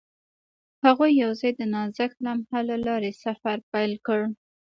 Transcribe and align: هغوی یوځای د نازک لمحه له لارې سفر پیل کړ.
هغوی 0.85 1.11
یوځای 1.23 1.51
د 1.55 1.61
نازک 1.73 2.11
لمحه 2.25 2.59
له 2.69 2.75
لارې 2.85 3.11
سفر 3.23 3.57
پیل 3.71 3.93
کړ. 4.07 4.21